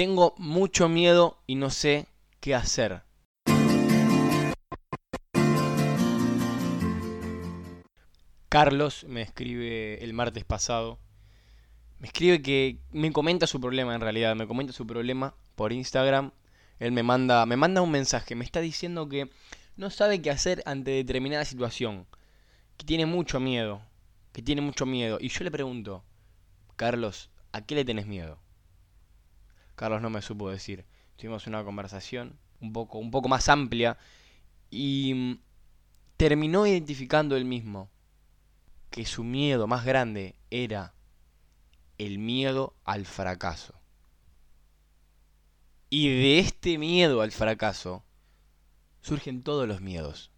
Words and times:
Tengo 0.00 0.34
mucho 0.38 0.88
miedo 0.88 1.42
y 1.46 1.56
no 1.56 1.68
sé 1.68 2.06
qué 2.40 2.54
hacer. 2.54 3.02
Carlos 8.48 9.04
me 9.06 9.20
escribe 9.20 10.02
el 10.02 10.14
martes 10.14 10.46
pasado. 10.46 10.98
Me 11.98 12.06
escribe 12.06 12.40
que 12.40 12.78
me 12.92 13.12
comenta 13.12 13.46
su 13.46 13.60
problema 13.60 13.94
en 13.94 14.00
realidad, 14.00 14.34
me 14.36 14.46
comenta 14.46 14.72
su 14.72 14.86
problema 14.86 15.34
por 15.54 15.70
Instagram. 15.70 16.32
Él 16.78 16.92
me 16.92 17.02
manda 17.02 17.44
me 17.44 17.58
manda 17.58 17.82
un 17.82 17.90
mensaje, 17.90 18.34
me 18.34 18.46
está 18.46 18.60
diciendo 18.60 19.06
que 19.06 19.28
no 19.76 19.90
sabe 19.90 20.22
qué 20.22 20.30
hacer 20.30 20.62
ante 20.64 20.92
determinada 20.92 21.44
situación, 21.44 22.06
que 22.78 22.86
tiene 22.86 23.04
mucho 23.04 23.38
miedo, 23.38 23.82
que 24.32 24.40
tiene 24.40 24.62
mucho 24.62 24.86
miedo 24.86 25.18
y 25.20 25.28
yo 25.28 25.44
le 25.44 25.50
pregunto, 25.50 26.02
Carlos, 26.76 27.28
¿a 27.52 27.60
qué 27.66 27.74
le 27.74 27.84
tenés 27.84 28.06
miedo? 28.06 28.38
Carlos 29.80 30.02
no 30.02 30.10
me 30.10 30.20
supo 30.20 30.50
decir. 30.50 30.84
Tuvimos 31.16 31.46
una 31.46 31.64
conversación 31.64 32.38
un 32.60 32.70
poco, 32.74 32.98
un 32.98 33.10
poco 33.10 33.30
más 33.30 33.48
amplia 33.48 33.96
y 34.68 35.14
mm, 35.14 35.42
terminó 36.18 36.66
identificando 36.66 37.34
él 37.34 37.46
mismo 37.46 37.90
que 38.90 39.06
su 39.06 39.24
miedo 39.24 39.66
más 39.66 39.86
grande 39.86 40.36
era 40.50 40.92
el 41.96 42.18
miedo 42.18 42.76
al 42.84 43.06
fracaso. 43.06 43.80
Y 45.88 46.10
de 46.10 46.40
este 46.40 46.76
miedo 46.76 47.22
al 47.22 47.32
fracaso 47.32 48.04
surgen 49.00 49.42
todos 49.42 49.66
los 49.66 49.80
miedos. 49.80 50.30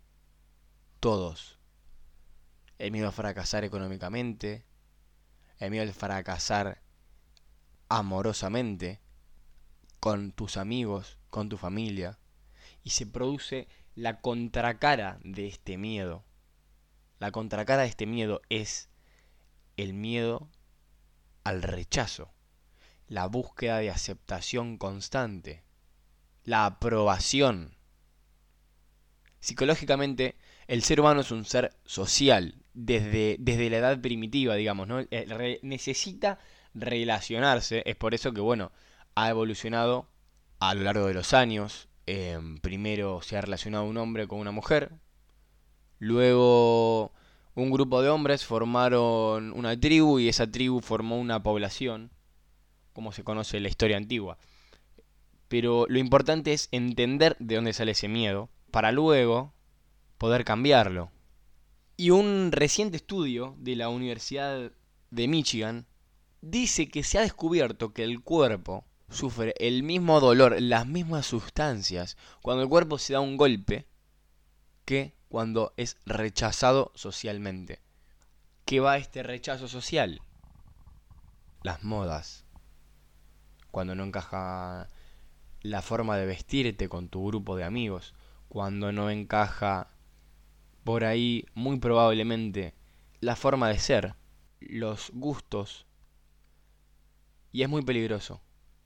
Todos. 1.01 1.59
El 2.79 2.93
miedo 2.93 3.09
a 3.09 3.13
fracasar 3.13 3.65
económicamente, 3.65 4.65
el 5.59 5.73
miedo 5.73 5.83
al 5.83 5.93
fracasar 5.93 6.81
amorosamente, 7.89 9.02
con 10.03 10.33
tus 10.33 10.57
amigos, 10.57 11.17
con 11.31 11.49
tu 11.49 11.57
familia, 11.57 12.19
y 12.83 12.91
se 12.91 13.07
produce 13.07 13.69
la 13.95 14.21
contracara 14.21 15.21
de 15.23 15.47
este 15.47 15.79
miedo. 15.79 16.25
La 17.21 17.31
contracara 17.31 17.83
de 17.83 17.89
este 17.89 18.05
miedo 18.05 18.43
es 18.49 18.89
el 19.77 19.95
miedo 19.95 20.51
al 21.45 21.63
rechazo, 21.63 22.33
la 23.07 23.27
búsqueda 23.27 23.79
de 23.79 23.91
aceptación 23.91 24.77
constante, 24.77 25.63
la 26.43 26.67
aprobación. 26.67 27.77
Psicológicamente, 29.39 30.35
el 30.67 30.83
ser 30.83 30.99
humano 30.99 31.21
es 31.21 31.31
un 31.31 31.45
ser 31.45 31.77
social, 31.85 32.57
desde, 32.75 33.37
desde 33.39 33.71
la 33.71 33.77
edad 33.77 34.01
primitiva, 34.01 34.57
digamos, 34.57 34.89
¿no? 34.89 34.99
Eh, 34.99 35.61
necesita 35.63 36.41
relacionarse, 36.75 37.85
es 37.87 37.95
por 37.95 38.15
eso 38.15 38.33
que, 38.33 38.41
bueno, 38.41 38.73
ha 39.15 39.31
evolucionado 39.31 40.07
a 40.59 40.75
lo 40.75 40.83
largo 40.83 41.07
de 41.07 41.15
los 41.15 41.35
años. 41.35 41.89
Em, 42.07 42.59
primero 42.59 43.23
se 43.23 43.37
ha 43.37 43.41
relacionado 43.41 43.85
un 43.85 43.97
hombre 43.97 44.27
con 44.27 44.39
una 44.39 44.53
mujer. 44.53 44.93
Luego 45.99 47.13
un 47.55 47.71
grupo 47.71 48.03
de 48.03 48.09
hombres 48.09 48.45
formaron 48.45 49.53
una 49.53 49.79
tribu 49.79 50.19
y 50.19 50.29
esa 50.29 50.51
tribu 50.51 50.81
formó 50.81 51.19
una 51.19 51.43
población, 51.43 52.11
como 52.93 53.13
se 53.13 53.25
conoce 53.25 53.59
en 53.59 53.65
la 53.65 53.69
historia 53.69 53.97
antigua. 53.97 54.39
Pero 55.49 55.87
lo 55.89 55.99
importante 55.99 56.55
es 56.55 56.69
entender 56.73 57.37
de 57.39 57.57
dónde 57.57 57.73
sale 57.75 57.93
ese 57.93 58.09
miedo 58.09 58.49
para 58.71 58.91
luego 58.91 59.53
poder 60.17 60.45
cambiarlo. 60.45 61.11
Y 61.97 62.11
un 62.11 62.53
reciente 62.53 62.97
estudio 62.97 63.55
de 63.59 63.77
la 63.77 63.91
Universidad 63.91 64.73
de 65.11 65.29
Michigan 65.29 65.87
dice 66.41 66.89
que 66.89 67.03
se 67.05 67.19
ha 67.19 67.21
descubierto 67.21 67.93
que 67.93 68.03
el 68.03 68.23
cuerpo 68.23 68.87
sufre 69.13 69.55
el 69.59 69.83
mismo 69.83 70.21
dolor, 70.21 70.61
las 70.61 70.87
mismas 70.87 71.27
sustancias, 71.27 72.17
cuando 72.41 72.63
el 72.63 72.69
cuerpo 72.69 72.99
se 72.99 73.13
da 73.13 73.21
un 73.21 73.37
golpe, 73.37 73.87
que 74.85 75.15
cuando 75.29 75.73
es 75.77 75.97
rechazado 76.07 76.93
socialmente. 76.95 77.81
¿Qué 78.65 78.81
va 78.81 78.97
este 78.97 79.23
rechazo 79.23 79.69
social? 79.69 80.21
Las 81.63 81.85
modas. 81.85 82.45
Cuando 83.71 83.95
no 83.95 84.05
encaja 84.05 84.89
la 85.63 85.83
forma 85.83 86.17
de 86.17 86.27
vestirte 86.27 86.89
con 86.89 87.09
tu 87.09 87.27
grupo 87.27 87.57
de 87.57 87.65
amigos. 87.65 88.15
Cuando 88.49 88.93
no 88.93 89.11
encaja 89.11 89.89
por 90.85 91.05
ahí, 91.05 91.47
muy 91.55 91.79
probablemente, 91.79 92.75
la 93.21 93.37
forma 93.37 93.69
de 93.69 93.79
ser, 93.79 94.15
los 94.61 95.11
gustos. 95.15 95.87
Y 97.53 97.63
es 97.63 97.69
muy 97.69 97.83
peligroso. 97.83 98.41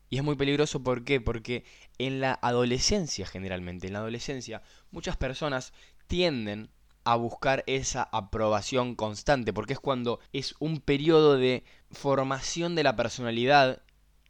Y 0.09 0.19
es 0.19 0.25
muy 0.25 0.37
peligroso 0.37 0.83
¿por 0.83 1.05
qué? 1.05 1.21
Porque 1.21 1.65
en 1.99 2.21
la 2.21 2.39
adolescencia 2.41 3.27
generalmente, 3.27 3.87
en 3.87 3.94
la 3.94 4.00
adolescencia, 4.00 4.62
muchas 4.91 5.17
personas 5.17 5.72
tienden 6.06 6.71
a 7.05 7.15
buscar 7.17 7.62
esa 7.67 8.09
aprobación 8.11 8.97
constante, 8.97 9.53
porque 9.53 9.75
es 9.75 9.81
cuando 9.81 10.19
es 10.33 10.55
un 10.59 10.81
periodo 10.81 11.37
de 11.37 11.65
formación 11.93 12.75
de 12.75 12.83
la 12.83 12.97
personalidad 12.97 13.83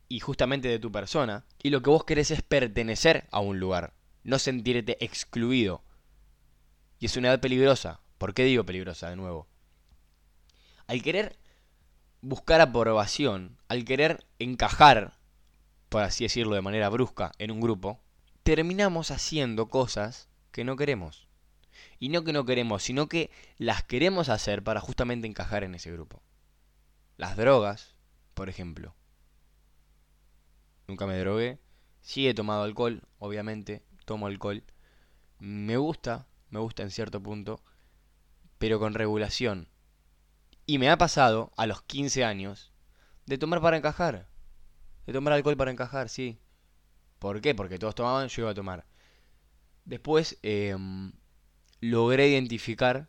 y 0.09 0.20
justamente 0.20 0.69
de 0.69 0.78
tu 0.78 0.92
persona, 0.92 1.47
y 1.62 1.70
lo 1.70 1.82
que 1.82 1.91
vos 1.91 2.04
querés 2.04 2.31
es 2.31 2.42
pertenecer 2.42 3.26
a 3.31 3.41
un 3.41 3.60
lugar, 3.60 3.94
no 4.25 4.38
sentirte 4.38 5.03
excluido. 5.03 5.82
Y 6.98 7.06
es 7.06 7.16
una 7.16 7.28
edad 7.28 7.41
peligrosa. 7.41 8.00
¿Por 8.19 8.34
qué 8.34 8.44
digo 8.44 8.65
peligrosa 8.65 9.10
de 9.10 9.16
nuevo? 9.16 9.48
Al 10.86 11.03
querer 11.03 11.38
buscar 12.20 12.60
aprobación, 12.60 13.59
al 13.69 13.84
querer 13.84 14.26
encajar 14.38 15.16
por 15.88 16.02
así 16.02 16.24
decirlo 16.24 16.54
de 16.54 16.62
manera 16.62 16.88
brusca, 16.88 17.32
en 17.38 17.50
un 17.50 17.60
grupo, 17.60 18.00
terminamos 18.42 19.10
haciendo 19.10 19.69
cosas 19.69 20.28
que 20.52 20.64
no 20.64 20.76
queremos. 20.76 21.28
Y 21.98 22.08
no 22.08 22.24
que 22.24 22.32
no 22.32 22.44
queremos, 22.44 22.82
sino 22.82 23.08
que 23.08 23.30
las 23.58 23.82
queremos 23.82 24.28
hacer 24.28 24.62
para 24.62 24.80
justamente 24.80 25.26
encajar 25.26 25.64
en 25.64 25.74
ese 25.74 25.92
grupo. 25.92 26.22
Las 27.16 27.36
drogas, 27.36 27.94
por 28.34 28.48
ejemplo. 28.48 28.94
Nunca 30.86 31.06
me 31.06 31.19
drogué. 31.19 31.58
Sí 32.00 32.28
he 32.28 32.34
tomado 32.34 32.62
alcohol, 32.62 33.03
obviamente. 33.18 33.82
Tomo 34.04 34.26
alcohol. 34.26 34.62
Me 35.38 35.76
gusta, 35.76 36.26
me 36.50 36.60
gusta 36.60 36.82
en 36.82 36.91
cierto 36.91 37.22
punto. 37.22 37.60
Pero 38.58 38.78
con 38.78 38.94
regulación. 38.94 39.68
Y 40.66 40.78
me 40.78 40.91
ha 40.91 40.98
pasado, 40.98 41.53
a 41.56 41.66
los 41.66 41.82
15 41.82 42.24
años, 42.24 42.72
de 43.26 43.38
tomar 43.38 43.60
para 43.60 43.76
encajar. 43.76 44.28
De 45.06 45.12
tomar 45.12 45.33
alcohol 45.33 45.56
para 45.56 45.71
encajar, 45.71 46.09
sí. 46.09 46.39
¿Por 47.19 47.41
qué? 47.41 47.55
Porque 47.55 47.78
todos 47.78 47.94
tomaban, 47.94 48.28
yo 48.28 48.43
iba 48.43 48.50
a 48.50 48.55
tomar. 48.55 48.84
Después 49.84 50.39
em, 50.43 51.12
logré 51.81 52.28
identificar 52.28 53.09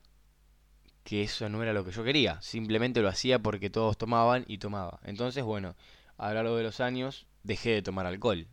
que 1.04 1.24
eso 1.24 1.50
no 1.50 1.64
era 1.64 1.74
lo 1.74 1.84
que 1.84 1.92
yo 1.92 2.04
quería. 2.04 2.42
Simplemente 2.42 3.02
lo 3.02 3.10
hacía 3.10 3.40
porque 3.40 3.70
todos 3.70 3.98
tomaban 3.98 4.46
y 4.48 4.60
tomaba. 4.60 5.00
Entonces, 5.04 5.44
bueno, 5.44 5.76
a 6.18 6.30
lo 6.30 6.36
largo 6.36 6.56
de 6.58 6.64
los 6.64 6.80
años 6.82 7.28
dejé 7.44 7.72
de 7.72 7.82
tomar 7.82 8.06
alcohol. 8.06 8.48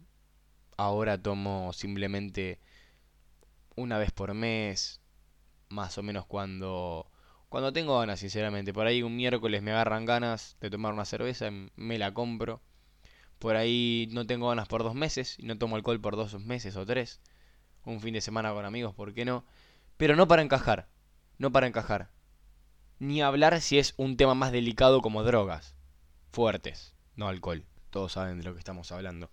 Ahora 0.76 1.20
tomo 1.20 1.72
simplemente 1.72 2.58
una 3.76 3.98
vez 3.98 4.12
por 4.12 4.34
mes, 4.34 5.00
más 5.68 5.98
o 5.98 6.02
menos 6.02 6.26
cuando 6.26 7.10
cuando 7.48 7.72
tengo 7.72 7.98
ganas, 7.98 8.20
sinceramente. 8.20 8.72
Por 8.72 8.86
ahí 8.86 9.02
un 9.02 9.16
miércoles 9.16 9.62
me 9.62 9.72
agarran 9.72 10.06
ganas 10.06 10.56
de 10.60 10.70
tomar 10.70 10.92
una 10.94 11.04
cerveza, 11.04 11.50
me 11.76 11.98
la 11.98 12.14
compro 12.14 12.62
por 13.38 13.56
ahí 13.56 14.08
no 14.12 14.26
tengo 14.26 14.48
ganas 14.48 14.68
por 14.68 14.82
dos 14.82 14.94
meses 14.94 15.36
y 15.38 15.44
no 15.44 15.58
tomo 15.58 15.76
alcohol 15.76 16.00
por 16.00 16.16
dos 16.16 16.38
meses 16.40 16.76
o 16.76 16.86
tres. 16.86 17.20
Un 17.84 18.00
fin 18.00 18.14
de 18.14 18.20
semana 18.20 18.52
con 18.52 18.64
amigos, 18.64 18.94
¿por 18.94 19.12
qué 19.12 19.24
no? 19.24 19.44
Pero 19.96 20.16
no 20.16 20.26
para 20.26 20.42
encajar, 20.42 20.88
no 21.38 21.52
para 21.52 21.66
encajar. 21.66 22.10
Ni 22.98 23.22
hablar 23.22 23.60
si 23.60 23.78
es 23.78 23.94
un 23.96 24.16
tema 24.16 24.34
más 24.34 24.52
delicado 24.52 25.02
como 25.02 25.22
drogas, 25.22 25.74
fuertes, 26.30 26.94
no 27.16 27.28
alcohol. 27.28 27.64
Todos 27.90 28.12
saben 28.12 28.38
de 28.38 28.44
lo 28.44 28.54
que 28.54 28.58
estamos 28.58 28.90
hablando. 28.92 29.30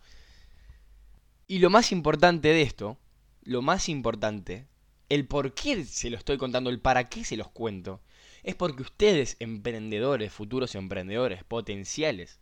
Y 1.47 1.59
lo 1.59 1.69
más 1.69 1.91
importante 1.91 2.49
de 2.49 2.61
esto, 2.61 2.97
lo 3.43 3.61
más 3.61 3.89
importante, 3.89 4.67
el 5.09 5.27
por 5.27 5.53
qué 5.53 5.83
se 5.85 6.09
lo 6.09 6.17
estoy 6.17 6.37
contando, 6.37 6.69
el 6.69 6.79
para 6.79 7.09
qué 7.09 7.23
se 7.23 7.37
los 7.37 7.49
cuento, 7.49 8.01
es 8.43 8.55
porque 8.55 8.81
ustedes, 8.81 9.35
emprendedores, 9.39 10.31
futuros 10.31 10.75
emprendedores, 10.75 11.43
potenciales, 11.43 12.39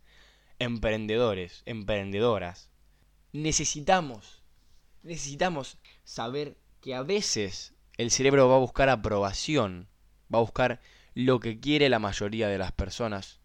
emprendedores, 0.60 1.62
emprendedoras, 1.66 2.70
necesitamos, 3.32 4.44
necesitamos 5.02 5.78
saber 6.04 6.56
que 6.80 6.94
a 6.94 7.02
veces 7.02 7.74
el 7.98 8.12
cerebro 8.12 8.48
va 8.48 8.56
a 8.56 8.60
buscar 8.60 8.88
aprobación, 8.88 9.88
va 10.32 10.38
a 10.38 10.42
buscar 10.42 10.80
lo 11.14 11.40
que 11.40 11.58
quiere 11.58 11.88
la 11.88 11.98
mayoría 11.98 12.48
de 12.48 12.58
las 12.58 12.72
personas. 12.72 13.40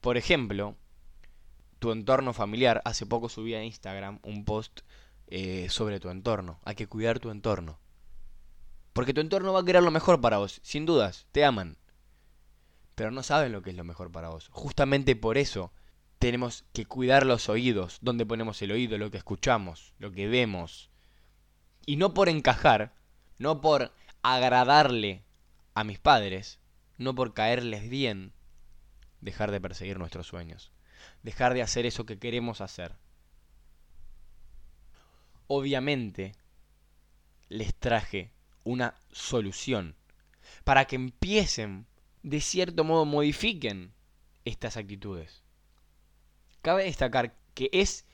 Por 0.00 0.16
ejemplo, 0.16 0.76
tu 1.78 1.92
entorno 1.92 2.32
familiar. 2.32 2.80
Hace 2.84 3.06
poco 3.06 3.28
subí 3.28 3.54
a 3.54 3.64
Instagram 3.64 4.20
un 4.22 4.44
post 4.44 4.80
eh, 5.26 5.68
sobre 5.68 5.98
tu 5.98 6.08
entorno. 6.08 6.60
Hay 6.64 6.76
que 6.76 6.86
cuidar 6.86 7.18
tu 7.18 7.30
entorno. 7.30 7.80
Porque 8.92 9.14
tu 9.14 9.20
entorno 9.20 9.52
va 9.52 9.60
a 9.60 9.64
querer 9.64 9.82
lo 9.82 9.90
mejor 9.90 10.20
para 10.20 10.38
vos, 10.38 10.60
sin 10.62 10.86
dudas, 10.86 11.26
te 11.32 11.44
aman. 11.44 11.76
Pero 12.94 13.10
no 13.10 13.22
saben 13.22 13.52
lo 13.52 13.62
que 13.62 13.70
es 13.70 13.76
lo 13.76 13.84
mejor 13.84 14.10
para 14.12 14.28
vos. 14.28 14.48
Justamente 14.52 15.16
por 15.16 15.38
eso 15.38 15.72
tenemos 16.20 16.66
que 16.74 16.84
cuidar 16.84 17.24
los 17.24 17.48
oídos, 17.48 17.98
donde 18.02 18.26
ponemos 18.26 18.60
el 18.60 18.72
oído, 18.72 18.98
lo 18.98 19.10
que 19.10 19.16
escuchamos, 19.16 19.94
lo 19.98 20.12
que 20.12 20.28
vemos. 20.28 20.90
Y 21.86 21.96
no 21.96 22.12
por 22.12 22.28
encajar, 22.28 22.92
no 23.38 23.62
por 23.62 23.90
agradarle 24.22 25.24
a 25.72 25.82
mis 25.82 25.98
padres, 25.98 26.58
no 26.98 27.14
por 27.14 27.32
caerles 27.32 27.88
bien, 27.88 28.34
dejar 29.22 29.50
de 29.50 29.62
perseguir 29.62 29.98
nuestros 29.98 30.26
sueños, 30.26 30.72
dejar 31.22 31.54
de 31.54 31.62
hacer 31.62 31.86
eso 31.86 32.04
que 32.04 32.18
queremos 32.18 32.60
hacer. 32.60 32.96
Obviamente, 35.46 36.34
les 37.48 37.74
traje 37.74 38.30
una 38.62 38.94
solución 39.10 39.96
para 40.64 40.84
que 40.84 40.96
empiecen, 40.96 41.86
de 42.22 42.42
cierto 42.42 42.84
modo, 42.84 43.06
modifiquen 43.06 43.94
estas 44.44 44.76
actitudes. 44.76 45.42
Cabe 46.62 46.84
destacar 46.84 47.34
que 47.54 47.70
es 47.72 48.04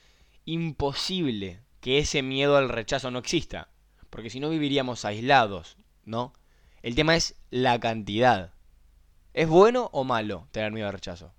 imposible 0.45 1.61
que 1.81 1.99
ese 1.99 2.21
miedo 2.21 2.57
al 2.57 2.69
rechazo 2.69 3.11
no 3.11 3.19
exista, 3.19 3.69
porque 4.09 4.29
si 4.29 4.39
no 4.39 4.49
viviríamos 4.49 5.05
aislados, 5.05 5.77
¿no? 6.05 6.33
El 6.81 6.95
tema 6.95 7.15
es 7.15 7.35
la 7.49 7.79
cantidad. 7.79 8.53
¿Es 9.33 9.47
bueno 9.47 9.89
o 9.93 10.03
malo 10.03 10.47
tener 10.51 10.71
miedo 10.71 10.87
al 10.87 10.93
rechazo? 10.93 11.33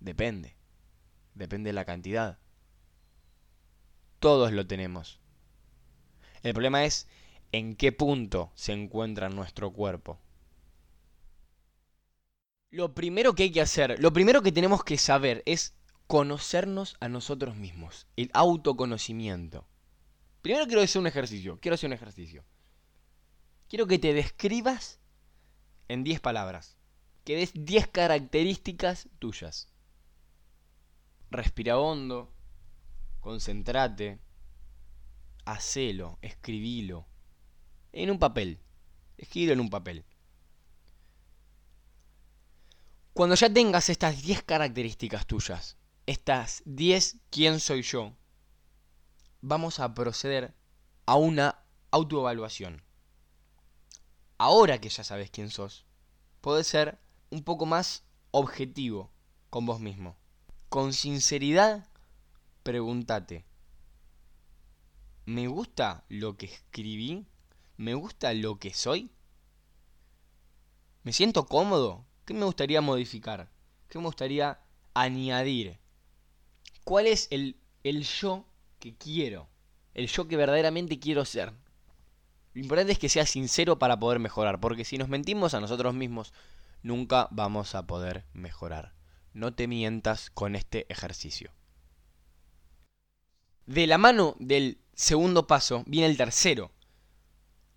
Depende. 0.00 0.56
Depende 1.34 1.68
de 1.68 1.74
la 1.74 1.84
cantidad. 1.84 2.38
Todos 4.18 4.52
lo 4.52 4.66
tenemos. 4.66 5.20
El 6.42 6.52
problema 6.54 6.84
es 6.84 7.08
en 7.52 7.76
qué 7.76 7.92
punto 7.92 8.52
se 8.54 8.72
encuentra 8.72 9.28
nuestro 9.28 9.72
cuerpo. 9.72 10.18
Lo 12.74 12.92
primero 12.92 13.36
que 13.36 13.44
hay 13.44 13.52
que 13.52 13.60
hacer, 13.60 14.00
lo 14.00 14.12
primero 14.12 14.42
que 14.42 14.50
tenemos 14.50 14.82
que 14.82 14.98
saber 14.98 15.44
es 15.46 15.76
conocernos 16.08 16.96
a 16.98 17.08
nosotros 17.08 17.54
mismos, 17.54 18.08
el 18.16 18.32
autoconocimiento. 18.34 19.64
Primero 20.42 20.66
quiero 20.66 20.82
hacer 20.82 20.98
un 20.98 21.06
ejercicio, 21.06 21.60
quiero 21.60 21.76
hacer 21.76 21.86
un 21.86 21.92
ejercicio. 21.92 22.44
Quiero 23.68 23.86
que 23.86 24.00
te 24.00 24.12
describas 24.12 24.98
en 25.86 26.02
10 26.02 26.18
palabras, 26.18 26.76
que 27.22 27.36
des 27.36 27.52
10 27.54 27.86
características 27.86 29.08
tuyas. 29.20 29.68
Respira 31.30 31.78
hondo, 31.78 32.34
concéntrate, 33.20 34.18
hacelo, 35.44 36.18
escribilo. 36.22 37.06
En 37.92 38.10
un 38.10 38.18
papel. 38.18 38.58
Escribilo 39.16 39.52
en 39.52 39.60
un 39.60 39.70
papel. 39.70 40.04
Cuando 43.14 43.36
ya 43.36 43.48
tengas 43.48 43.90
estas 43.90 44.22
10 44.22 44.42
características 44.42 45.24
tuyas, 45.24 45.76
estas 46.04 46.64
10 46.66 47.18
quién 47.30 47.60
soy 47.60 47.82
yo, 47.82 48.12
vamos 49.40 49.78
a 49.78 49.94
proceder 49.94 50.52
a 51.06 51.14
una 51.14 51.62
autoevaluación. 51.92 52.82
Ahora 54.36 54.80
que 54.80 54.88
ya 54.88 55.04
sabes 55.04 55.30
quién 55.30 55.50
sos, 55.50 55.86
puedes 56.40 56.66
ser 56.66 56.98
un 57.30 57.44
poco 57.44 57.66
más 57.66 58.02
objetivo 58.32 59.12
con 59.48 59.64
vos 59.64 59.78
mismo. 59.78 60.16
Con 60.68 60.92
sinceridad, 60.92 61.88
pregúntate, 62.64 63.44
¿me 65.24 65.46
gusta 65.46 66.04
lo 66.08 66.36
que 66.36 66.46
escribí? 66.46 67.28
¿Me 67.76 67.94
gusta 67.94 68.34
lo 68.34 68.58
que 68.58 68.74
soy? 68.74 69.12
¿Me 71.04 71.12
siento 71.12 71.46
cómodo? 71.46 72.04
¿Qué 72.24 72.34
me 72.34 72.44
gustaría 72.44 72.80
modificar? 72.80 73.50
¿Qué 73.88 73.98
me 73.98 74.06
gustaría 74.06 74.58
añadir? 74.94 75.78
¿Cuál 76.84 77.06
es 77.06 77.28
el, 77.30 77.56
el 77.82 78.04
yo 78.04 78.46
que 78.78 78.94
quiero? 78.96 79.48
El 79.94 80.08
yo 80.08 80.26
que 80.26 80.36
verdaderamente 80.36 80.98
quiero 80.98 81.24
ser. 81.24 81.52
Lo 82.54 82.60
importante 82.60 82.92
es 82.92 82.98
que 82.98 83.08
seas 83.08 83.30
sincero 83.30 83.78
para 83.78 83.98
poder 83.98 84.18
mejorar, 84.18 84.60
porque 84.60 84.84
si 84.84 84.98
nos 84.98 85.08
mentimos 85.08 85.54
a 85.54 85.60
nosotros 85.60 85.94
mismos, 85.94 86.32
nunca 86.82 87.28
vamos 87.30 87.74
a 87.74 87.86
poder 87.86 88.24
mejorar. 88.32 88.94
No 89.32 89.54
te 89.54 89.66
mientas 89.66 90.30
con 90.30 90.54
este 90.54 90.86
ejercicio. 90.92 91.52
De 93.66 93.86
la 93.86 93.98
mano 93.98 94.36
del 94.38 94.78
segundo 94.94 95.46
paso 95.46 95.82
viene 95.86 96.06
el 96.06 96.16
tercero, 96.16 96.70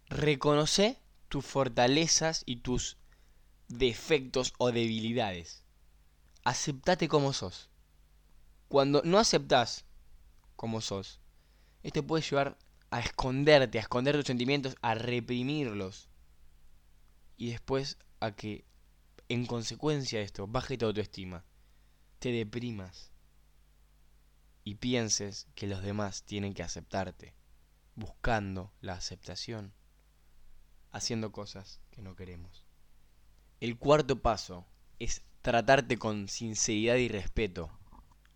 Reconoce 0.10 1.02
tus 1.28 1.46
fortalezas 1.46 2.44
y 2.46 2.58
tus 2.58 2.98
defectos 3.68 4.54
o 4.58 4.72
debilidades. 4.72 5.64
Aceptate 6.44 7.08
como 7.08 7.34
sos. 7.34 7.70
Cuando 8.68 9.02
no 9.04 9.18
aceptás 9.20 9.86
como 10.56 10.82
sos, 10.82 11.20
esto 11.84 12.06
puede 12.06 12.24
llevar 12.24 12.58
a 12.90 13.00
esconderte, 13.00 13.78
a 13.78 13.82
esconder 13.82 14.16
tus 14.16 14.26
sentimientos, 14.26 14.76
a 14.82 14.96
reprimirlos. 14.96 16.10
Y 17.38 17.52
después 17.52 17.98
a 18.20 18.32
que, 18.32 18.66
en 19.30 19.46
consecuencia 19.46 20.20
de 20.20 20.26
esto, 20.26 20.48
baje 20.48 20.78
tu 20.78 20.86
autoestima, 20.86 21.46
te 22.20 22.32
deprimas 22.32 23.12
y 24.64 24.76
pienses 24.76 25.48
que 25.56 25.68
los 25.68 25.82
demás 25.82 26.24
tienen 26.24 26.54
que 26.54 26.64
aceptarte, 26.64 27.34
buscando 27.96 28.74
la 28.82 28.94
aceptación 28.94 29.74
haciendo 30.92 31.32
cosas 31.32 31.80
que 31.92 32.02
no 32.02 32.16
queremos. 32.16 32.67
El 33.60 33.78
cuarto 33.78 34.22
paso 34.22 34.68
es 35.00 35.24
tratarte 35.42 35.98
con 35.98 36.28
sinceridad 36.28 36.96
y 36.98 37.08
respeto. 37.08 37.72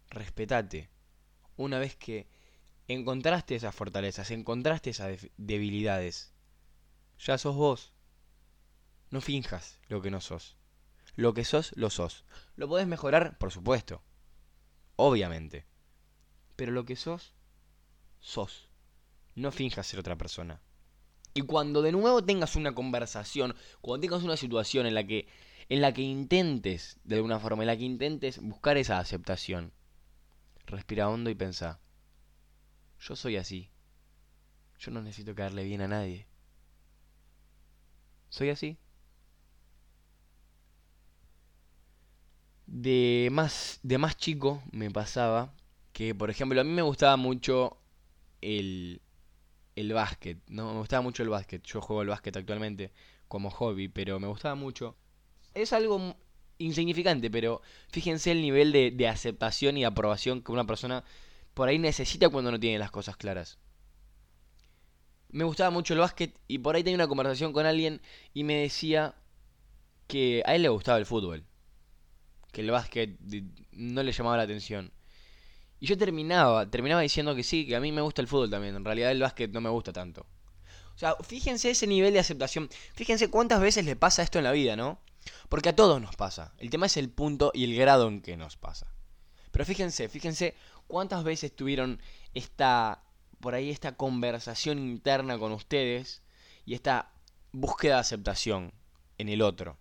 Respetate. 0.10 0.90
Una 1.58 1.78
vez 1.78 1.96
que 1.96 2.28
encontraste 2.88 3.56
esas 3.56 3.76
fortalezas, 3.76 4.32
encontraste 4.32 4.90
esas 4.90 5.28
debilidades, 5.38 6.34
ya 7.20 7.38
sos 7.38 7.56
vos. 7.56 7.94
No 9.12 9.22
finjas 9.22 9.80
lo 9.90 10.02
que 10.02 10.10
no 10.10 10.22
sos. 10.22 10.58
Lo 11.16 11.36
que 11.36 11.46
sos, 11.46 11.72
lo 11.76 11.92
sos. 11.92 12.26
¿Lo 12.56 12.68
podés 12.68 12.88
mejorar? 12.88 13.38
Por 13.38 13.52
supuesto. 13.52 14.02
Obviamente. 14.96 15.66
Pero 16.56 16.72
lo 16.72 16.86
que 16.86 16.96
sos, 16.96 17.36
sos. 18.20 18.70
No 19.36 19.52
finjas 19.52 19.86
ser 19.86 20.00
otra 20.00 20.16
persona. 20.16 20.62
Y 21.33 21.42
cuando 21.44 21.81
de 21.81 21.92
nuevo 21.92 22.24
tengas 22.24 22.56
una 22.56 22.74
conversación, 22.74 23.56
cuando 23.81 24.01
tengas 24.01 24.24
una 24.24 24.38
situación 24.38 24.86
en 24.86 24.95
la 24.95 25.06
que 25.06 25.28
en 25.69 25.80
la 25.80 25.94
que 25.94 26.01
intentes, 26.01 27.00
de 27.06 27.16
alguna 27.16 27.39
forma, 27.39 27.63
en 27.63 27.68
la 27.68 27.78
que 27.78 27.86
intentes 27.86 28.42
buscar 28.42 28.75
esa 28.75 29.00
aceptación, 29.00 29.72
respira 30.66 31.07
hondo 31.07 31.30
y 31.30 31.36
pensa, 31.36 31.80
yo 33.00 33.16
soy 33.16 33.38
así. 33.38 33.70
Yo 34.79 34.91
no 34.91 35.01
necesito 35.01 35.34
caerle 35.34 35.63
bien 35.63 35.82
a 35.82 35.88
nadie. 35.88 36.27
Soy 38.29 38.50
así. 38.50 38.77
De 42.65 43.29
más, 43.32 43.79
de 43.84 43.98
más 43.98 44.17
chico 44.17 44.62
me 44.72 44.91
pasaba 44.91 45.53
que, 45.94 46.13
por 46.15 46.29
ejemplo, 46.29 46.60
a 46.60 46.63
mí 46.63 46.72
me 46.72 46.82
gustaba 46.82 47.15
mucho 47.15 47.77
el, 48.41 49.01
el 49.75 49.94
básquet, 49.94 50.38
¿no? 50.48 50.74
Me 50.74 50.80
gustaba 50.80 51.01
mucho 51.01 51.24
el 51.24 51.30
básquet. 51.30 51.63
Yo 51.63 51.82
juego 51.82 52.01
el 52.01 52.10
básquet 52.10 52.36
actualmente 52.38 52.92
como 53.28 53.50
hobby, 53.50 53.88
pero 53.88 54.20
me 54.20 54.28
gustaba 54.28 54.56
mucho. 54.56 54.96
Es 55.54 55.74
algo 55.74 56.16
insignificante, 56.58 57.30
pero 57.30 57.62
fíjense 57.90 58.32
el 58.32 58.42
nivel 58.42 58.72
de, 58.72 58.92
de 58.92 59.08
aceptación 59.08 59.78
y 59.78 59.86
aprobación 59.86 60.42
que 60.42 60.51
una 60.51 60.66
persona 60.66 61.04
por 61.54 61.70
ahí 61.70 61.80
necesita 61.80 62.30
cuando 62.30 62.51
no 62.51 62.60
tiene 62.60 62.80
las 62.80 62.92
cosas 62.92 63.18
claras. 63.18 63.58
Me 65.30 65.46
gustaba 65.46 65.70
mucho 65.70 65.94
el 65.94 66.00
básquet 66.00 66.38
y 66.48 66.58
por 66.60 66.75
ahí 66.75 66.84
tenía 66.84 66.98
una 66.98 67.08
conversación 67.08 67.54
con 67.54 67.66
alguien 67.66 68.01
y 68.34 68.44
me 68.44 68.56
decía 68.56 69.16
que 70.08 70.44
a 70.46 70.56
él 70.56 70.63
le 70.63 70.70
gustaba 70.70 70.98
el 70.98 71.06
fútbol. 71.06 71.46
Que 72.51 72.62
el 72.62 72.72
básquet 72.72 73.18
no 73.72 74.04
le 74.04 74.12
llamaba 74.12 74.38
la 74.38 74.44
atención. 74.44 74.92
Y 75.82 75.88
yo 75.88 75.98
terminaba, 75.98 76.70
terminaba 76.70 77.02
diciendo 77.02 77.34
que 77.36 77.44
sí, 77.44 77.66
que 77.66 77.76
a 77.76 77.80
mí 77.80 77.92
me 77.92 78.02
gusta 78.02 78.22
el 78.22 78.28
fútbol 78.28 78.52
también. 78.52 78.76
En 78.76 78.86
realidad 78.86 79.12
el 79.12 79.20
básquet 79.20 79.52
no 79.52 79.62
me 79.62 79.70
gusta 79.70 79.92
tanto. 79.92 80.28
O 80.96 80.98
sea, 80.98 81.16
fíjense 81.24 81.72
ese 81.72 81.88
nivel 81.88 82.14
de 82.14 82.20
aceptación. 82.20 82.70
Fíjense 82.94 83.32
cuántas 83.32 83.60
veces 83.60 83.84
le 83.84 83.96
pasa 83.96 84.22
esto 84.22 84.38
en 84.38 84.44
la 84.44 84.52
vida, 84.52 84.76
¿no? 84.76 85.00
Porque 85.50 85.70
a 85.70 85.76
todos 85.76 86.00
nos 86.00 86.16
pasa. 86.16 86.54
El 86.60 86.70
tema 86.70 86.86
es 86.86 86.98
el 86.98 87.10
punto 87.10 87.52
y 87.56 87.64
el 87.64 87.76
grado 87.76 88.08
en 88.08 88.22
que 88.22 88.38
nos 88.38 88.58
pasa. 88.58 88.94
Pero 89.50 89.66
fíjense, 89.66 90.08
fíjense 90.08 90.54
cuántas 90.86 91.24
veces 91.24 91.56
tuvieron 91.56 92.00
esta, 92.36 93.02
por 93.40 93.56
ahí, 93.56 93.72
esta 93.72 93.98
conversación 93.98 94.78
interna 94.78 95.40
con 95.40 95.52
ustedes 95.52 96.22
y 96.64 96.76
esta 96.76 97.12
búsqueda 97.54 97.96
de 97.96 98.02
aceptación 98.02 98.72
en 99.18 99.30
el 99.30 99.42
otro. 99.42 99.80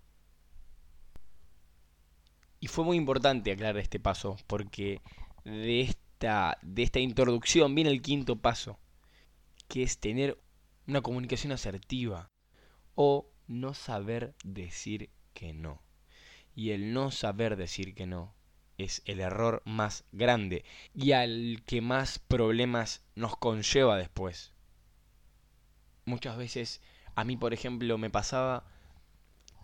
Y 2.58 2.68
fue 2.68 2.86
muy 2.86 2.96
importante 2.96 3.52
aclarar 3.52 3.76
este 3.76 4.00
paso 4.00 4.38
porque 4.46 5.02
de 5.44 5.80
esta, 5.80 6.58
de 6.62 6.82
esta 6.82 7.00
introducción 7.00 7.74
viene 7.74 7.90
el 7.90 8.02
quinto 8.02 8.36
paso, 8.36 8.78
que 9.68 9.82
es 9.82 9.98
tener 9.98 10.38
una 10.86 11.00
comunicación 11.02 11.52
asertiva 11.52 12.30
o 12.94 13.30
no 13.46 13.74
saber 13.74 14.34
decir 14.44 15.10
que 15.32 15.52
no. 15.52 15.82
Y 16.54 16.70
el 16.70 16.92
no 16.92 17.10
saber 17.10 17.56
decir 17.56 17.94
que 17.94 18.06
no 18.06 18.34
es 18.76 19.02
el 19.04 19.20
error 19.20 19.62
más 19.64 20.04
grande 20.12 20.64
y 20.94 21.12
al 21.12 21.62
que 21.66 21.80
más 21.80 22.18
problemas 22.18 23.04
nos 23.14 23.36
conlleva 23.36 23.96
después. 23.96 24.52
Muchas 26.04 26.36
veces 26.36 26.80
a 27.14 27.24
mí, 27.24 27.36
por 27.36 27.52
ejemplo, 27.52 27.98
me 27.98 28.10
pasaba 28.10 28.64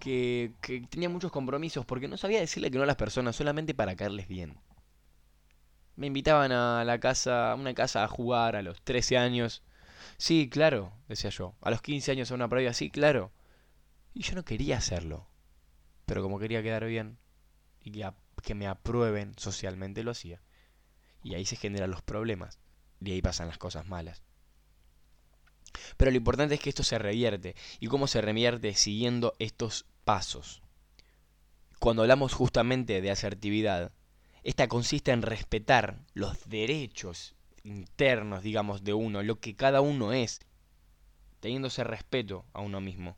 que, 0.00 0.52
que 0.60 0.80
tenía 0.82 1.08
muchos 1.08 1.32
compromisos 1.32 1.84
porque 1.86 2.08
no 2.08 2.16
sabía 2.16 2.40
decirle 2.40 2.70
que 2.70 2.78
no 2.78 2.84
a 2.84 2.86
las 2.86 2.96
personas 2.96 3.36
solamente 3.36 3.74
para 3.74 3.96
caerles 3.96 4.28
bien. 4.28 4.58
Me 5.96 6.06
invitaban 6.06 6.52
a 6.52 6.84
la 6.84 7.00
casa, 7.00 7.52
a 7.52 7.54
una 7.54 7.74
casa 7.74 8.04
a 8.04 8.08
jugar 8.08 8.56
a 8.56 8.62
los 8.62 8.82
13 8.82 9.16
años. 9.16 9.62
Sí, 10.18 10.48
claro, 10.48 10.92
decía 11.08 11.30
yo. 11.30 11.54
A 11.62 11.70
los 11.70 11.82
15 11.82 12.12
años 12.12 12.30
a 12.30 12.34
una 12.34 12.48
previa, 12.48 12.72
sí, 12.72 12.90
claro. 12.90 13.32
Y 14.14 14.22
yo 14.22 14.34
no 14.34 14.44
quería 14.44 14.76
hacerlo. 14.78 15.26
Pero 16.04 16.22
como 16.22 16.38
quería 16.38 16.62
quedar 16.62 16.84
bien 16.84 17.18
y 17.82 17.90
que, 17.92 18.10
que 18.42 18.54
me 18.54 18.66
aprueben 18.66 19.34
socialmente, 19.38 20.04
lo 20.04 20.10
hacía. 20.10 20.40
Y 21.22 21.34
ahí 21.34 21.44
se 21.44 21.56
generan 21.56 21.90
los 21.90 22.02
problemas. 22.02 22.58
Y 23.00 23.12
ahí 23.12 23.22
pasan 23.22 23.48
las 23.48 23.58
cosas 23.58 23.86
malas. 23.86 24.22
Pero 25.96 26.10
lo 26.10 26.16
importante 26.16 26.54
es 26.54 26.60
que 26.60 26.70
esto 26.70 26.82
se 26.82 26.98
revierte. 26.98 27.54
¿Y 27.80 27.86
cómo 27.88 28.06
se 28.06 28.20
revierte? 28.20 28.74
Siguiendo 28.74 29.34
estos 29.38 29.86
pasos. 30.04 30.62
Cuando 31.78 32.02
hablamos 32.02 32.32
justamente 32.32 33.00
de 33.00 33.10
asertividad, 33.10 33.92
esta 34.46 34.68
consiste 34.68 35.10
en 35.10 35.22
respetar 35.22 35.98
los 36.14 36.48
derechos 36.48 37.34
internos, 37.64 38.44
digamos, 38.44 38.84
de 38.84 38.94
uno, 38.94 39.24
lo 39.24 39.40
que 39.40 39.56
cada 39.56 39.80
uno 39.80 40.12
es, 40.12 40.38
teniéndose 41.40 41.82
respeto 41.82 42.44
a 42.52 42.60
uno 42.60 42.80
mismo, 42.80 43.16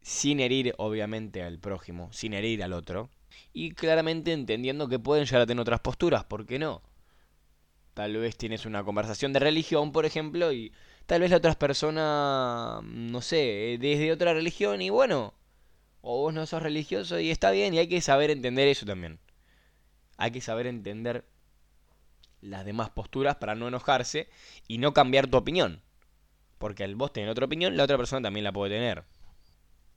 sin 0.00 0.40
herir 0.40 0.74
obviamente 0.78 1.42
al 1.42 1.58
prójimo, 1.58 2.10
sin 2.10 2.32
herir 2.32 2.62
al 2.64 2.72
otro, 2.72 3.10
y 3.52 3.72
claramente 3.72 4.32
entendiendo 4.32 4.88
que 4.88 4.98
pueden 4.98 5.26
llegar 5.26 5.42
a 5.42 5.46
tener 5.46 5.60
otras 5.60 5.80
posturas, 5.80 6.24
¿por 6.24 6.46
qué 6.46 6.58
no? 6.58 6.80
Tal 7.92 8.16
vez 8.16 8.38
tienes 8.38 8.64
una 8.64 8.82
conversación 8.82 9.34
de 9.34 9.40
religión, 9.40 9.92
por 9.92 10.06
ejemplo, 10.06 10.54
y 10.54 10.72
tal 11.04 11.20
vez 11.20 11.32
la 11.32 11.36
otra 11.36 11.52
persona, 11.52 12.80
no 12.82 13.20
sé, 13.20 13.76
desde 13.78 14.10
otra 14.10 14.32
religión, 14.32 14.80
y 14.80 14.88
bueno, 14.88 15.34
o 16.00 16.22
vos 16.22 16.32
no 16.32 16.46
sos 16.46 16.62
religioso 16.62 17.20
y 17.20 17.30
está 17.30 17.50
bien, 17.50 17.74
y 17.74 17.78
hay 17.78 17.88
que 17.88 18.00
saber 18.00 18.30
entender 18.30 18.68
eso 18.68 18.86
también 18.86 19.20
hay 20.16 20.30
que 20.30 20.40
saber 20.40 20.66
entender 20.66 21.24
las 22.40 22.64
demás 22.64 22.90
posturas 22.90 23.36
para 23.36 23.54
no 23.54 23.68
enojarse 23.68 24.28
y 24.68 24.78
no 24.78 24.92
cambiar 24.92 25.28
tu 25.28 25.38
opinión. 25.38 25.80
Porque 26.58 26.84
al 26.84 26.94
vos 26.94 27.12
tener 27.12 27.28
otra 27.30 27.46
opinión, 27.46 27.76
la 27.76 27.84
otra 27.84 27.96
persona 27.96 28.22
también 28.22 28.44
la 28.44 28.52
puede 28.52 28.74
tener. 28.74 29.04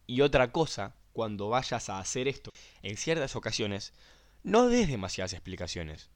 Y 0.08 0.22
otra 0.22 0.52
cosa, 0.52 0.96
cuando 1.14 1.50
vayas 1.50 1.90
a 1.90 2.00
hacer 2.00 2.28
esto, 2.28 2.52
en 2.84 2.98
ciertas 2.98 3.36
ocasiones, 3.36 3.94
no 4.44 4.68
des 4.68 4.88
demasiadas 4.88 5.34
explicaciones. 5.34 6.10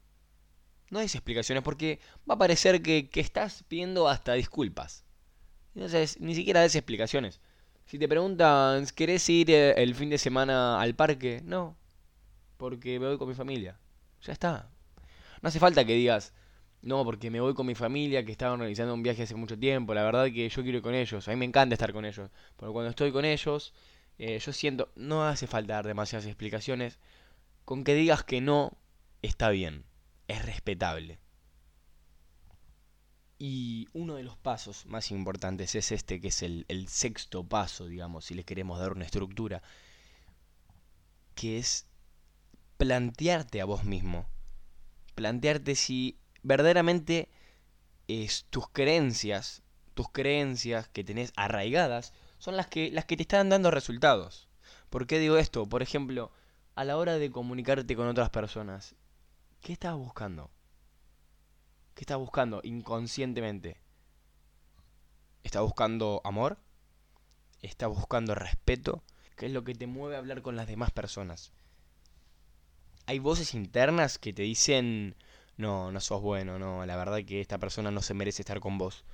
No 0.90 1.00
des 1.00 1.14
explicaciones 1.14 1.62
porque 1.62 2.00
va 2.28 2.34
a 2.34 2.38
parecer 2.38 2.82
que, 2.82 3.08
estás 3.14 3.64
pidiendo 3.68 4.08
hasta 4.08 4.34
disculpas. 4.34 5.04
Entonces, 5.74 6.20
ni 6.20 6.34
siquiera 6.34 6.62
des 6.62 6.74
explicaciones. 6.74 7.40
Si 7.86 7.98
te 7.98 8.08
preguntan, 8.08 8.86
¿querés 8.94 9.28
ir 9.28 9.50
eh, 9.50 9.74
el 9.82 9.94
fin 9.94 10.10
de 10.10 10.18
semana 10.18 10.80
al 10.80 10.94
parque? 10.94 11.42
No, 11.44 11.76
porque 12.56 13.00
me 13.00 13.08
voy 13.08 13.18
con 13.18 13.28
mi 13.28 13.34
familia. 13.34 13.78
Ya 14.22 14.32
está. 14.32 14.70
No 15.42 15.48
hace 15.48 15.58
falta 15.58 15.84
que 15.84 15.94
digas, 15.94 16.32
no, 16.82 17.04
porque 17.04 17.30
me 17.30 17.40
voy 17.40 17.54
con 17.54 17.66
mi 17.66 17.74
familia 17.74 18.24
que 18.24 18.32
estaba 18.32 18.54
organizando 18.54 18.94
un 18.94 19.02
viaje 19.02 19.22
hace 19.24 19.34
mucho 19.34 19.58
tiempo. 19.58 19.94
La 19.94 20.02
verdad 20.02 20.26
que 20.26 20.48
yo 20.48 20.62
quiero 20.62 20.78
ir 20.78 20.82
con 20.82 20.94
ellos. 20.94 21.28
A 21.28 21.30
mí 21.32 21.36
me 21.36 21.44
encanta 21.44 21.74
estar 21.74 21.92
con 21.92 22.04
ellos. 22.04 22.30
Pero 22.56 22.72
cuando 22.72 22.90
estoy 22.90 23.12
con 23.12 23.24
ellos, 23.24 23.74
eh, 24.18 24.38
yo 24.38 24.52
siento, 24.52 24.90
no 24.96 25.24
hace 25.26 25.46
falta 25.46 25.74
dar 25.74 25.86
demasiadas 25.86 26.26
explicaciones. 26.26 26.98
Con 27.64 27.84
que 27.84 27.94
digas 27.94 28.24
que 28.24 28.40
no, 28.40 28.78
está 29.22 29.50
bien. 29.50 29.84
Es 30.28 30.44
respetable. 30.44 31.18
Y 33.38 33.88
uno 33.92 34.16
de 34.16 34.22
los 34.22 34.36
pasos 34.36 34.86
más 34.86 35.10
importantes 35.10 35.74
es 35.74 35.92
este, 35.92 36.20
que 36.20 36.28
es 36.28 36.42
el, 36.42 36.66
el 36.68 36.88
sexto 36.88 37.44
paso, 37.44 37.86
digamos, 37.86 38.26
si 38.26 38.34
le 38.34 38.44
queremos 38.44 38.78
dar 38.78 38.92
una 38.92 39.06
estructura, 39.06 39.62
que 41.34 41.58
es 41.58 41.89
plantearte 42.80 43.60
a 43.60 43.66
vos 43.66 43.84
mismo. 43.84 44.26
Plantearte 45.14 45.74
si 45.74 46.18
verdaderamente 46.42 47.28
es 48.08 48.46
tus 48.48 48.70
creencias, 48.70 49.62
tus 49.92 50.10
creencias 50.10 50.88
que 50.88 51.04
tenés 51.04 51.34
arraigadas, 51.36 52.14
son 52.38 52.56
las 52.56 52.68
que, 52.68 52.90
las 52.90 53.04
que 53.04 53.18
te 53.18 53.24
están 53.24 53.50
dando 53.50 53.70
resultados. 53.70 54.48
¿Por 54.88 55.06
qué 55.06 55.18
digo 55.18 55.36
esto? 55.36 55.68
Por 55.68 55.82
ejemplo, 55.82 56.32
a 56.74 56.84
la 56.84 56.96
hora 56.96 57.18
de 57.18 57.30
comunicarte 57.30 57.94
con 57.96 58.08
otras 58.08 58.30
personas, 58.30 58.94
¿qué 59.60 59.74
estás 59.74 59.94
buscando? 59.94 60.50
¿Qué 61.94 62.04
estás 62.04 62.16
buscando 62.16 62.62
inconscientemente? 62.64 63.76
¿Estás 65.42 65.60
buscando 65.60 66.22
amor? 66.24 66.56
¿Estás 67.60 67.90
buscando 67.90 68.34
respeto? 68.34 69.02
¿Qué 69.36 69.46
es 69.46 69.52
lo 69.52 69.64
que 69.64 69.74
te 69.74 69.86
mueve 69.86 70.16
a 70.16 70.20
hablar 70.20 70.40
con 70.40 70.56
las 70.56 70.66
demás 70.66 70.90
personas? 70.92 71.52
Hay 73.10 73.18
voces 73.18 73.54
internas 73.54 74.18
que 74.18 74.32
te 74.32 74.42
dicen, 74.42 75.16
no, 75.56 75.90
no 75.90 76.00
sos 76.00 76.22
bueno, 76.22 76.60
no, 76.60 76.86
la 76.86 76.94
verdad 76.94 77.24
que 77.24 77.40
esta 77.40 77.58
persona 77.58 77.90
no 77.90 78.02
se 78.02 78.14
merece 78.14 78.42
estar 78.42 78.60
con 78.60 78.78
vos, 78.78 79.04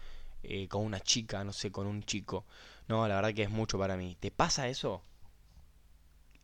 eh, 0.43 0.69
con 0.69 0.85
una 0.85 1.01
chica, 1.01 1.43
no 1.45 1.55
sé, 1.55 1.73
con 1.73 1.87
un 1.87 2.03
chico, 2.03 2.45
no, 2.89 3.09
la 3.09 3.15
verdad 3.15 3.33
que 3.33 3.45
es 3.45 3.49
mucho 3.51 3.79
para 3.79 3.97
mí. 3.97 4.15
¿Te 4.21 4.31
pasa 4.31 4.69
eso? 4.69 5.03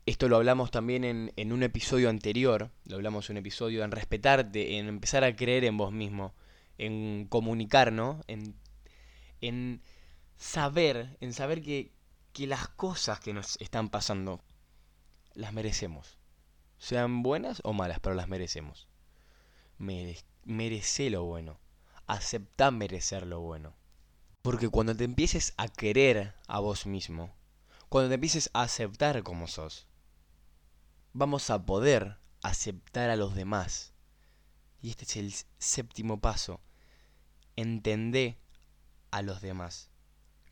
Esto 0.07 0.31
lo 0.31 0.37
hablamos 0.37 0.71
también 0.71 1.05
en, 1.05 1.31
en 1.37 1.53
un 1.53 1.63
episodio 1.63 2.09
anterior, 2.09 2.71
lo 2.87 2.97
hablamos 2.97 3.29
en 3.29 3.35
un 3.35 3.41
episodio 3.41 3.85
en 3.85 3.91
respetarte, 3.91 4.79
en 4.79 4.89
empezar 4.89 5.23
a 5.23 5.37
creer 5.37 5.65
en 5.65 5.77
vos 5.77 5.93
mismo, 5.93 6.33
en 6.79 7.27
comunicar, 7.29 7.93
¿no? 7.93 8.23
En, 8.29 8.55
en 9.43 9.83
saber, 10.39 11.19
en 11.21 11.35
saber 11.35 11.61
que, 11.61 11.93
que 12.33 12.47
las 12.47 12.69
cosas 12.69 13.21
que 13.21 13.35
nos 13.35 13.61
están 13.61 13.91
pasando 13.91 14.41
las 15.35 15.53
merecemos 15.53 16.22
sean 16.83 17.23
buenas 17.23 17.61
o 17.63 17.73
malas, 17.73 18.01
pero 18.01 18.17
las 18.17 18.27
merecemos. 18.27 18.89
merece 19.79 21.11
lo 21.11 21.23
bueno. 21.23 21.61
Acepta 22.09 22.73
merecer 22.73 23.25
lo 23.25 23.39
bueno. 23.39 23.77
Porque 24.43 24.69
cuando 24.69 24.97
te 24.97 25.05
empieces 25.05 25.55
a 25.59 25.69
querer 25.69 26.35
a 26.49 26.59
vos 26.59 26.87
mismo, 26.87 27.33
cuando 27.89 28.09
te 28.09 28.17
empieces 28.17 28.51
a 28.53 28.63
aceptar 28.63 29.23
como 29.23 29.47
sos, 29.47 29.87
vamos 31.13 31.51
a 31.51 31.65
poder 31.65 32.19
aceptar 32.43 33.11
a 33.11 33.17
los 33.17 33.37
demás. 33.37 33.93
Y 34.81 34.91
este 34.91 35.05
es 35.05 35.17
el 35.17 35.33
séptimo 35.59 36.21
paso. 36.21 36.61
Entendé 37.55 38.41
a 39.13 39.23
los 39.23 39.41
demás. 39.41 39.89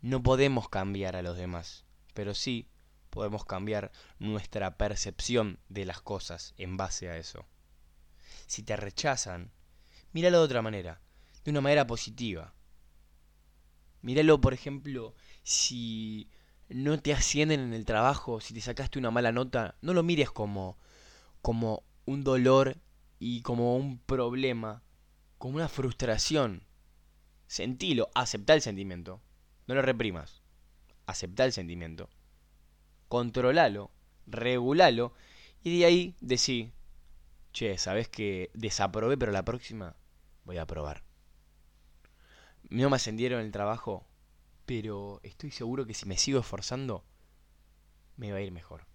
No 0.01 0.23
podemos 0.23 0.69
cambiar 0.69 1.17
a 1.17 1.23
los 1.23 1.37
demás, 1.37 1.85
pero 2.15 2.35
sí 2.35 2.69
podemos 3.11 3.45
cambiar 3.45 3.93
nuestra 4.19 4.76
percepción 4.76 5.59
de 5.69 5.85
las 5.85 6.00
cosas 6.00 6.55
en 6.57 6.76
base 6.76 7.11
a 7.11 7.17
eso. 7.17 7.45
Si 8.47 8.62
te 8.62 8.76
rechazan, 8.76 9.50
míralo 10.12 10.38
de 10.38 10.45
otra 10.45 10.62
manera, 10.62 11.00
de 11.45 11.50
una 11.50 11.61
manera 11.61 11.87
positiva. 11.87 12.55
Míralo, 14.00 14.40
por 14.40 14.55
ejemplo, 14.55 15.14
si 15.43 16.31
no 16.69 17.00
te 17.00 17.12
ascienden 17.12 17.61
en 17.61 17.75
el 17.75 17.85
trabajo, 17.85 18.40
si 18.40 18.55
te 18.55 18.61
sacaste 18.61 18.99
una 18.99 19.11
mala 19.11 19.33
nota, 19.33 19.76
no 19.83 19.93
lo 19.93 20.02
mires 20.02 20.31
como 20.31 20.79
como 21.43 21.85
un 22.05 22.23
dolor 22.23 22.76
y 23.19 23.40
como 23.43 23.76
un 23.76 23.99
problema, 23.99 24.83
como 25.38 25.57
una 25.57 25.69
frustración. 25.69 26.67
Sentilo, 27.47 28.11
acepta 28.14 28.55
el 28.55 28.61
sentimiento. 28.61 29.23
No 29.67 29.75
lo 29.75 29.83
reprimas. 29.83 30.43
Acepta 31.07 31.45
el 31.45 31.52
sentimiento 31.52 32.11
controlalo, 33.11 33.90
regulalo 34.29 35.12
y 35.64 35.81
de 35.81 35.85
ahí 35.85 36.17
decí, 36.21 36.73
che, 37.52 37.76
sabes 37.76 38.09
que 38.09 38.52
desaprobé, 38.55 39.19
pero 39.19 39.33
la 39.33 39.45
próxima 39.45 39.97
voy 40.45 40.59
a 40.59 40.67
probar. 40.67 41.02
No 42.69 42.88
me 42.88 42.95
ascendieron 42.95 43.40
el 43.40 43.50
trabajo, 43.50 44.07
pero 44.64 45.19
estoy 45.25 45.50
seguro 45.50 45.87
que 45.87 45.95
si 45.95 46.07
me 46.07 46.17
sigo 46.17 46.38
esforzando, 46.38 47.05
me 48.17 48.31
va 48.31 48.38
a 48.38 48.43
ir 48.43 48.52
mejor. 48.52 48.87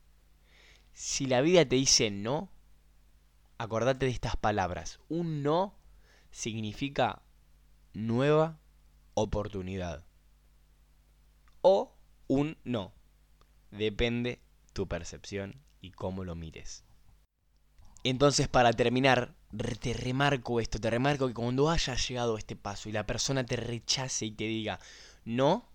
Si 0.93 1.25
la 1.25 1.41
vida 1.41 1.65
te 1.65 1.75
dice 1.75 2.09
no, 2.09 2.49
acordate 3.57 4.05
de 4.05 4.13
estas 4.13 4.37
palabras. 4.37 5.01
Un 5.09 5.43
no 5.43 5.75
significa 6.31 7.21
nueva 7.93 8.61
oportunidad. 9.13 10.05
O 11.61 11.97
un 12.27 12.57
no 12.63 12.94
depende 13.77 14.39
tu 14.73 14.87
percepción 14.87 15.61
y 15.81 15.91
cómo 15.91 16.23
lo 16.23 16.35
mires. 16.35 16.83
Entonces, 18.03 18.47
para 18.47 18.71
terminar, 18.73 19.35
te 19.79 19.93
remarco 19.93 20.59
esto, 20.59 20.79
te 20.79 20.89
remarco 20.89 21.27
que 21.27 21.33
cuando 21.33 21.69
hayas 21.69 22.07
llegado 22.07 22.35
a 22.35 22.39
este 22.39 22.55
paso 22.55 22.87
y 22.87 22.91
la 22.91 23.07
persona 23.07 23.45
te 23.45 23.55
rechace 23.55 24.27
y 24.27 24.31
te 24.31 24.43
diga 24.43 24.79
no, 25.23 25.67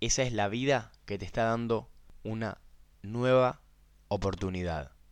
esa 0.00 0.22
es 0.24 0.32
la 0.32 0.48
vida 0.48 0.90
que 1.06 1.18
te 1.18 1.24
está 1.24 1.44
dando 1.44 1.88
una 2.24 2.58
nueva 3.02 3.60
oportunidad. 4.08 4.94